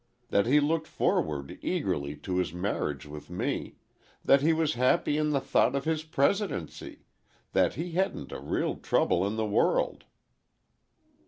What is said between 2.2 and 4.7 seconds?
to his marriage with me, that he